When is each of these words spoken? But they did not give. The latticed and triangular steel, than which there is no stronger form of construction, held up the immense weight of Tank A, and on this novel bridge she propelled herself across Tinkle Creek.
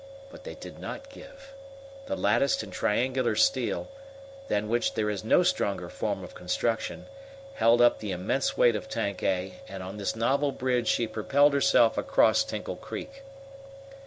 But 0.31 0.45
they 0.45 0.55
did 0.55 0.79
not 0.79 1.09
give. 1.09 1.53
The 2.07 2.15
latticed 2.15 2.63
and 2.63 2.73
triangular 2.73 3.35
steel, 3.35 3.87
than 4.47 4.67
which 4.67 4.95
there 4.95 5.11
is 5.11 5.23
no 5.23 5.43
stronger 5.43 5.89
form 5.89 6.23
of 6.23 6.33
construction, 6.33 7.05
held 7.53 7.81
up 7.83 7.99
the 7.99 8.09
immense 8.11 8.57
weight 8.57 8.75
of 8.75 8.89
Tank 8.89 9.21
A, 9.21 9.59
and 9.67 9.83
on 9.83 9.97
this 9.97 10.15
novel 10.15 10.51
bridge 10.53 10.87
she 10.87 11.05
propelled 11.05 11.53
herself 11.53 11.99
across 11.99 12.43
Tinkle 12.43 12.77
Creek. 12.77 13.21